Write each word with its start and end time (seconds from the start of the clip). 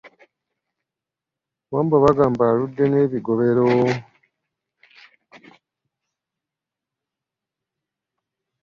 Wambwa 1.71 1.97
bagamba 2.03 2.43
aludde 2.51 2.85
n'ebigobero. 2.87 3.67